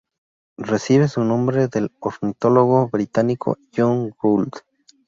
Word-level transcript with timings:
Recibe 0.57 1.07
su 1.07 1.23
nombre 1.23 1.67
del 1.67 1.91
ornitólogo 1.99 2.87
británico 2.89 3.59
John 3.71 4.09
Gould. 4.19 4.53